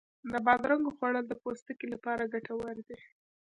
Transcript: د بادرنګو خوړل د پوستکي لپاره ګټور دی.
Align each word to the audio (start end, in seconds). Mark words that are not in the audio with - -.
د 0.31 0.33
بادرنګو 0.45 0.95
خوړل 0.97 1.25
د 1.27 1.33
پوستکي 1.41 1.85
لپاره 1.93 2.29
ګټور 2.33 2.75
دی. 2.87 2.97